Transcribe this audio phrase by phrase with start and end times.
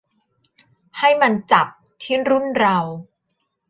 [0.97, 1.67] ให้มันจับ
[2.01, 2.77] ที่รุ่นเรา